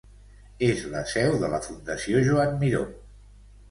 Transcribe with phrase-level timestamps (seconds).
[0.67, 2.87] És la seu de la Fundació Joan Miró.